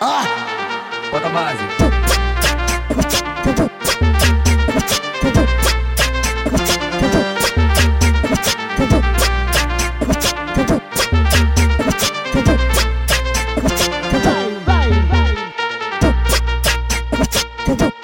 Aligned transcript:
Ah! 0.00 0.26
Bota 1.10 1.26
a 1.26 1.30
base. 1.30 1.64
Dudu. 17.66 18.03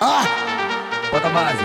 Ah! 0.00 0.24
Bota 1.10 1.26
a 1.26 1.30
base. 1.30 1.64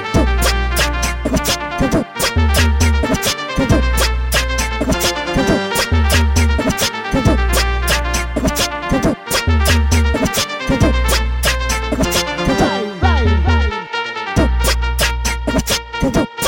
Dudu. 16.01 16.38